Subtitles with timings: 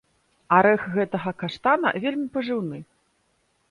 [0.59, 2.77] Арэх гэтага каштана вельмі пажыўны.